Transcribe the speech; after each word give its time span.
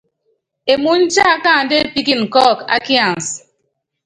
Emúny 0.73 1.01
tiakanda 1.13 1.75
epíkinin 1.83 2.25
kɔ́ɔk 2.33 2.59
a 2.73 2.75
kiansɛ. 2.85 3.37